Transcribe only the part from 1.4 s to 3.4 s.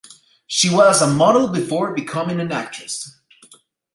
before becoming an actress.